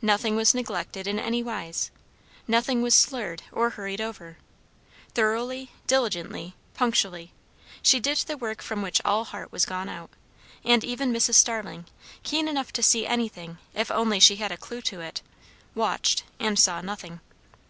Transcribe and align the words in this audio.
Nothing 0.00 0.36
was 0.36 0.54
neglected 0.54 1.06
in 1.06 1.18
any 1.18 1.42
wise, 1.42 1.90
nothing 2.48 2.80
was 2.80 2.94
slurred 2.94 3.42
or 3.52 3.68
hurried 3.68 4.00
over; 4.00 4.38
thoroughly, 5.12 5.70
diligently, 5.86 6.54
punctually, 6.72 7.34
she 7.82 8.00
did 8.00 8.16
the 8.20 8.38
work 8.38 8.62
from 8.62 8.80
which 8.80 9.02
all 9.04 9.24
heart 9.26 9.52
was 9.52 9.66
gone 9.66 9.90
out, 9.90 10.08
and 10.64 10.82
even 10.82 11.12
Mrs. 11.12 11.34
Starling, 11.34 11.84
keen 12.22 12.48
enough 12.48 12.72
to 12.72 12.82
see 12.82 13.06
anything 13.06 13.58
if 13.74 13.90
only 13.90 14.18
she 14.18 14.36
had 14.36 14.50
a 14.50 14.56
clue 14.56 14.80
to 14.80 15.00
it, 15.02 15.20
watched 15.74 16.24
and 16.40 16.58
saw 16.58 16.80
nothing. 16.80 17.20